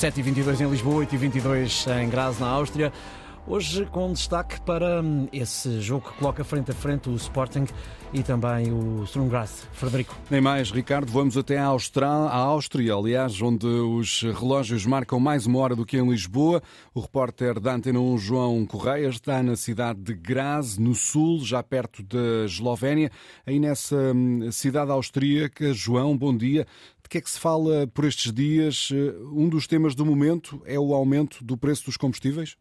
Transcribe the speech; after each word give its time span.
7h22 0.00 0.60
em 0.62 0.70
Lisboa, 0.70 1.04
8h22 1.04 2.02
em 2.02 2.08
Graz, 2.08 2.38
na 2.38 2.48
Áustria. 2.48 2.90
Hoje 3.46 3.86
com 3.86 4.12
destaque 4.12 4.60
para 4.60 5.02
hum, 5.02 5.26
esse 5.32 5.80
jogo 5.80 6.08
que 6.08 6.18
coloca 6.18 6.44
frente 6.44 6.70
a 6.70 6.74
frente 6.74 7.08
o 7.08 7.14
Sporting 7.14 7.66
e 8.12 8.22
também 8.22 8.70
o 8.70 9.04
Sturm 9.06 9.28
Graz. 9.28 9.66
Frederico. 9.72 10.14
Nem 10.30 10.40
mais, 10.40 10.70
Ricardo. 10.70 11.10
Vamos 11.10 11.36
até 11.36 11.56
à, 11.56 11.64
Austral, 11.64 12.28
à 12.28 12.36
Áustria, 12.36 12.94
aliás, 12.94 13.40
onde 13.40 13.66
os 13.66 14.22
relógios 14.22 14.84
marcam 14.84 15.18
mais 15.18 15.46
uma 15.46 15.58
hora 15.58 15.74
do 15.74 15.86
que 15.86 15.96
em 15.96 16.08
Lisboa. 16.08 16.62
O 16.94 17.00
repórter 17.00 17.58
da 17.58 17.74
Antena 17.74 17.98
1, 17.98 18.18
João 18.18 18.66
Correia, 18.66 19.08
está 19.08 19.42
na 19.42 19.56
cidade 19.56 20.00
de 20.00 20.14
Graz, 20.14 20.76
no 20.76 20.94
sul, 20.94 21.42
já 21.44 21.62
perto 21.62 22.02
da 22.02 22.44
Eslovénia. 22.44 23.10
Aí 23.46 23.58
nessa 23.58 23.96
hum, 24.14 24.52
cidade 24.52 24.90
austríaca, 24.90 25.72
João, 25.72 26.16
bom 26.16 26.36
dia. 26.36 26.66
De 27.02 27.08
que 27.08 27.18
é 27.18 27.20
que 27.20 27.30
se 27.30 27.40
fala 27.40 27.86
por 27.88 28.04
estes 28.04 28.32
dias? 28.32 28.90
Um 29.32 29.48
dos 29.48 29.66
temas 29.66 29.94
do 29.94 30.04
momento 30.04 30.62
é 30.66 30.78
o 30.78 30.94
aumento 30.94 31.42
do 31.42 31.56
preço 31.56 31.86
dos 31.86 31.96
combustíveis? 31.96 32.56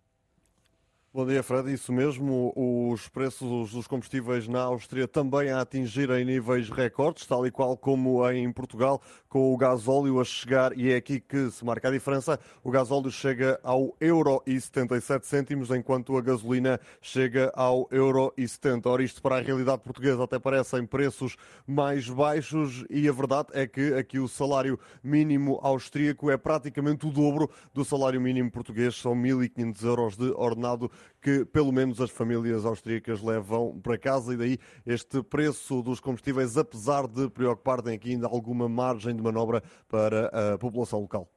Bom 1.20 1.26
dia, 1.26 1.44
Fred. 1.44 1.74
Isso 1.74 1.92
mesmo, 1.92 2.54
os 2.56 3.10
preços 3.10 3.74
dos 3.74 3.86
combustíveis 3.88 4.48
na 4.48 4.62
Áustria 4.62 5.06
também 5.06 5.52
a 5.52 5.60
atingirem 5.60 6.24
níveis 6.24 6.70
recordes, 6.70 7.26
tal 7.26 7.46
e 7.46 7.52
qual 7.52 7.76
como 7.76 8.26
em 8.32 8.50
Portugal, 8.54 9.02
com 9.28 9.54
o 9.54 9.58
gasóleo 9.58 10.22
a 10.22 10.24
chegar, 10.24 10.72
e 10.78 10.94
é 10.94 10.96
aqui 10.96 11.20
que 11.20 11.52
se 11.52 11.66
marca 11.66 11.90
a 11.90 11.92
diferença, 11.92 12.40
o 12.64 12.72
gasóleo 12.72 13.12
chega 13.12 13.60
ao 13.62 13.94
euro 14.00 14.42
e 14.48 14.60
77 14.62 15.28
cêntimos, 15.28 15.72
enquanto 15.72 16.16
a 16.16 16.22
gasolina 16.22 16.80
chega 17.02 17.52
ao 17.54 17.86
euro 17.92 18.34
e 18.38 18.48
70. 18.48 18.90
Ora, 18.90 19.04
isto 19.04 19.22
para 19.22 19.36
a 19.36 19.42
realidade 19.42 19.82
portuguesa 19.84 20.24
até 20.24 20.40
parecem 20.40 20.86
preços 20.86 21.36
mais 21.68 22.08
baixos 22.08 22.86
e 22.90 23.10
a 23.10 23.12
verdade 23.12 23.50
é 23.52 23.68
que 23.68 23.94
aqui 23.94 24.20
o 24.20 24.28
salário 24.30 24.80
mínimo 25.04 25.60
austríaco 25.62 26.32
é 26.32 26.38
praticamente 26.38 27.06
o 27.06 27.12
dobro 27.12 27.50
do 27.74 27.84
salário 27.84 28.22
mínimo 28.22 28.50
português, 28.50 28.96
são 28.96 29.14
1.500 29.14 29.84
euros 29.84 30.16
de 30.16 30.32
ordenado 30.32 30.90
que 31.22 31.46
pelo 31.46 31.72
menos 31.72 32.00
as 32.00 32.10
famílias 32.10 32.66
austríacas 32.66 33.22
levam 33.22 33.80
para 33.82 33.98
casa 33.98 34.34
e 34.34 34.38
daí 34.38 34.58
este 34.86 35.22
preço 35.24 35.82
dos 35.82 36.00
combustíveis, 36.00 36.58
apesar 36.58 37.08
de 37.08 37.30
preocuparem 37.30 37.96
aqui 37.96 38.12
ainda 38.12 38.28
alguma 38.28 38.70
margem 38.70 39.16
de 39.16 39.22
manobra 39.22 39.64
para 39.88 40.54
a 40.54 40.58
população 40.58 41.00
local. 41.02 41.30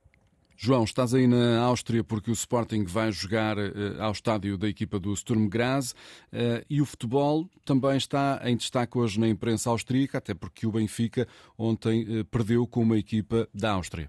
João, 0.57 0.85
estás 0.85 1.13
aí 1.13 1.27
na 1.27 1.61
Áustria 1.61 2.05
porque 2.05 2.31
o 2.31 2.33
Sporting 2.33 2.85
vai 2.85 3.11
jogar 3.11 3.59
uh, 3.59 4.01
ao 4.01 4.13
estádio 4.13 4.57
da 4.57 4.69
equipa 4.69 5.01
do 5.01 5.15
Sturm 5.17 5.49
Graz 5.49 5.91
uh, 5.91 6.65
e 6.71 6.81
o 6.81 6.87
futebol 6.87 7.49
também 7.65 7.97
está 7.97 8.41
em 8.45 8.57
destaque 8.57 8.97
hoje 8.97 9.19
na 9.19 9.27
imprensa 9.27 9.71
austríaca, 9.71 10.19
até 10.19 10.35
porque 10.35 10.65
o 10.65 10.71
Benfica 10.71 11.27
ontem 11.59 12.21
uh, 12.21 12.25
perdeu 12.27 12.65
com 12.65 12.83
uma 12.83 12.97
equipa 12.97 13.49
da 13.53 13.73
Áustria 13.73 14.09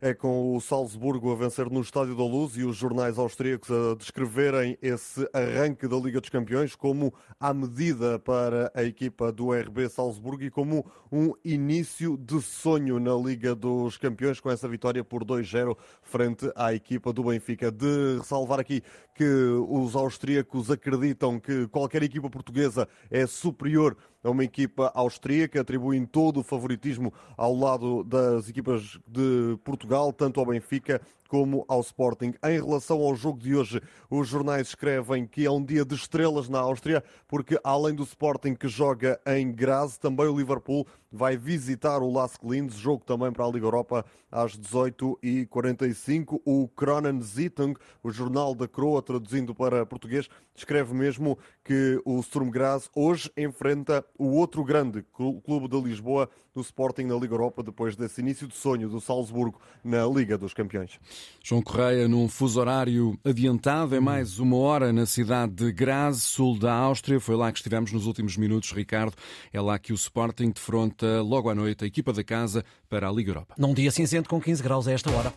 é 0.00 0.14
com 0.14 0.56
o 0.56 0.60
Salzburgo 0.60 1.30
a 1.30 1.34
vencer 1.34 1.68
no 1.68 1.80
Estádio 1.82 2.16
da 2.16 2.22
Luz 2.22 2.56
e 2.56 2.64
os 2.64 2.76
jornais 2.76 3.18
austríacos 3.18 3.70
a 3.70 3.94
descreverem 3.94 4.78
esse 4.80 5.28
arranque 5.32 5.86
da 5.86 5.96
Liga 5.96 6.20
dos 6.20 6.30
Campeões 6.30 6.74
como 6.74 7.12
a 7.38 7.52
medida 7.52 8.18
para 8.18 8.72
a 8.74 8.82
equipa 8.82 9.30
do 9.30 9.52
RB 9.52 9.90
Salzburgo 9.90 10.42
e 10.42 10.50
como 10.50 10.86
um 11.12 11.34
início 11.44 12.16
de 12.16 12.40
sonho 12.40 12.98
na 12.98 13.14
Liga 13.14 13.54
dos 13.54 13.98
Campeões 13.98 14.40
com 14.40 14.50
essa 14.50 14.66
vitória 14.66 15.04
por 15.04 15.22
2-0 15.22 15.76
frente 16.02 16.50
à 16.56 16.72
equipa 16.72 17.12
do 17.12 17.24
Benfica. 17.24 17.70
De 17.70 18.18
ressalvar 18.18 18.58
aqui 18.58 18.82
que 19.14 19.24
os 19.68 19.94
austríacos 19.94 20.70
acreditam 20.70 21.38
que 21.38 21.68
qualquer 21.68 22.02
equipa 22.02 22.30
portuguesa 22.30 22.88
é 23.10 23.26
superior 23.26 23.96
a 24.22 24.30
uma 24.30 24.44
equipa 24.44 24.90
austríaca, 24.94 25.60
atribuem 25.60 26.04
todo 26.04 26.40
o 26.40 26.42
favoritismo 26.44 27.12
ao 27.36 27.54
lado 27.54 28.04
das 28.04 28.48
equipas 28.48 28.98
de 29.06 29.58
Portugal, 29.64 30.12
tanto 30.12 30.40
ao 30.40 30.46
Benfica 30.46 31.00
como 31.30 31.64
ao 31.68 31.80
Sporting. 31.80 32.34
Em 32.42 32.60
relação 32.60 33.00
ao 33.00 33.14
jogo 33.14 33.38
de 33.38 33.54
hoje, 33.54 33.80
os 34.10 34.26
jornais 34.26 34.66
escrevem 34.66 35.28
que 35.28 35.46
é 35.46 35.50
um 35.50 35.64
dia 35.64 35.84
de 35.84 35.94
estrelas 35.94 36.48
na 36.48 36.58
Áustria, 36.58 37.04
porque 37.28 37.56
além 37.62 37.94
do 37.94 38.02
Sporting 38.02 38.52
que 38.52 38.66
joga 38.66 39.20
em 39.24 39.52
Graz, 39.52 39.96
também 39.96 40.26
o 40.26 40.36
Liverpool 40.36 40.84
vai 41.12 41.36
visitar 41.36 42.02
o 42.02 42.12
Lask 42.12 42.42
Linz, 42.42 42.74
jogo 42.74 43.04
também 43.04 43.30
para 43.32 43.44
a 43.44 43.48
Liga 43.48 43.64
Europa 43.64 44.04
às 44.30 44.58
18h45. 44.58 46.40
O 46.44 46.66
Kronen 46.68 47.20
Zeitung, 47.22 47.74
o 48.02 48.10
jornal 48.10 48.52
da 48.52 48.66
Croa, 48.66 49.00
traduzindo 49.00 49.54
para 49.54 49.86
português, 49.86 50.28
escreve 50.54 50.92
mesmo 50.94 51.38
que 51.64 52.00
o 52.04 52.20
Sturm 52.22 52.50
Graz 52.50 52.90
hoje 52.94 53.30
enfrenta 53.36 54.04
o 54.18 54.32
outro 54.32 54.64
grande 54.64 55.04
clube 55.12 55.68
de 55.68 55.80
Lisboa, 55.80 56.28
do 56.52 56.60
Sporting 56.60 57.04
na 57.04 57.14
Liga 57.14 57.34
Europa, 57.34 57.62
depois 57.62 57.94
desse 57.94 58.20
início 58.20 58.46
de 58.46 58.56
sonho 58.56 58.88
do 58.88 59.00
Salzburgo 59.00 59.60
na 59.84 60.04
Liga 60.06 60.36
dos 60.36 60.52
Campeões. 60.52 60.98
João 61.42 61.62
Correia, 61.62 62.06
num 62.06 62.28
fuso 62.28 62.60
horário 62.60 63.18
adiantado, 63.24 63.94
é 63.94 64.00
mais 64.00 64.38
uma 64.38 64.56
hora 64.56 64.92
na 64.92 65.06
cidade 65.06 65.52
de 65.52 65.72
Graz, 65.72 66.22
sul 66.22 66.58
da 66.58 66.72
Áustria. 66.72 67.18
Foi 67.18 67.34
lá 67.34 67.50
que 67.50 67.58
estivemos 67.58 67.90
nos 67.92 68.06
últimos 68.06 68.36
minutos, 68.36 68.70
Ricardo. 68.72 69.14
É 69.52 69.60
lá 69.60 69.78
que 69.78 69.92
o 69.92 69.94
Sporting 69.94 70.50
defronta 70.50 71.20
logo 71.22 71.50
à 71.50 71.54
noite 71.54 71.84
a 71.84 71.86
equipa 71.86 72.12
da 72.12 72.22
casa 72.22 72.64
para 72.88 73.08
a 73.08 73.12
Liga 73.12 73.30
Europa. 73.30 73.54
Num 73.58 73.74
dia 73.74 73.90
cinzento 73.90 74.28
com 74.28 74.40
15 74.40 74.62
graus 74.62 74.86
a 74.86 74.92
esta 74.92 75.10
hora. 75.10 75.28